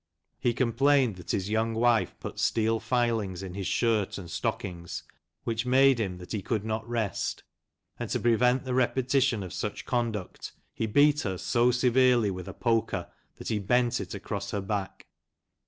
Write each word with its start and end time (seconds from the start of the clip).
He 0.39 0.55
com 0.55 0.73
plained 0.73 1.17
that 1.17 1.29
his 1.29 1.51
young 1.51 1.75
wife 1.75 2.15
put 2.19 2.39
steel 2.39 2.79
filings 2.79 3.43
in 3.43 3.53
his 3.53 3.67
shirt 3.67 4.17
and 4.17 4.31
stockings, 4.31 5.03
which 5.43 5.63
made 5.63 5.99
him 5.99 6.17
that 6.17 6.31
he 6.31 6.41
could 6.41 6.65
not 6.65 6.89
rest, 6.89 7.43
and 7.99 8.09
to 8.09 8.19
prevent 8.19 8.63
the 8.65 8.73
repetition 8.73 9.43
of 9.43 9.53
such 9.53 9.85
conduct, 9.85 10.53
he 10.73 10.87
beat 10.87 11.21
her 11.21 11.37
so 11.37 11.69
severely 11.69 12.31
with 12.31 12.47
a 12.47 12.53
poker 12.55 13.11
that 13.35 13.49
he 13.49 13.59
bent 13.59 14.01
it 14.01 14.15
across 14.15 14.49
her 14.49 14.61
back. 14.61 15.05